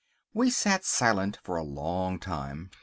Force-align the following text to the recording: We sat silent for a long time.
We 0.33 0.49
sat 0.49 0.83
silent 0.83 1.37
for 1.43 1.57
a 1.57 1.63
long 1.63 2.17
time. 2.19 2.71